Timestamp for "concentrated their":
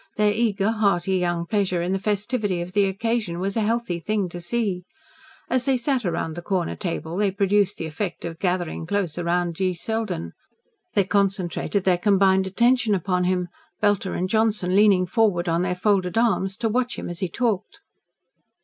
11.03-11.99